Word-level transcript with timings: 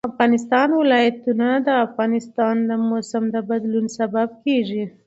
د 0.03 0.05
افغانستان 0.11 0.69
ولايتونه 0.81 1.47
د 1.67 1.69
افغانستان 1.85 2.55
د 2.69 2.71
موسم 2.89 3.23
د 3.33 3.37
بدلون 3.49 3.85
سبب 3.97 4.29
کېږي. 4.43 4.83